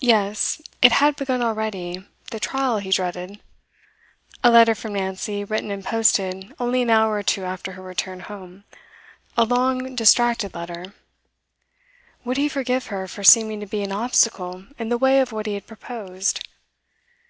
Yes, 0.00 0.60
it 0.82 0.92
had 0.92 1.16
begun 1.16 1.40
already, 1.40 2.04
the 2.30 2.38
trial 2.38 2.76
he 2.76 2.90
dreaded. 2.90 3.40
A 4.44 4.50
letter 4.50 4.74
from 4.74 4.92
Nancy, 4.92 5.44
written 5.44 5.70
and 5.70 5.82
posted 5.82 6.54
only 6.60 6.82
an 6.82 6.90
hour 6.90 7.14
or 7.14 7.22
two 7.22 7.46
after 7.46 7.72
her 7.72 7.80
return 7.82 8.20
home 8.20 8.64
a 9.34 9.46
long, 9.46 9.96
distracted 9.96 10.52
letter. 10.54 10.92
Would 12.22 12.36
he 12.36 12.50
forgive 12.50 12.88
her 12.88 13.08
for 13.08 13.24
seeming 13.24 13.60
to 13.60 13.66
be 13.66 13.82
an 13.82 13.92
obstacle 13.92 14.66
in 14.78 14.90
the 14.90 14.98
way 14.98 15.20
of 15.22 15.32
what 15.32 15.46
he 15.46 15.54
had 15.54 15.66
proposed? 15.66 16.46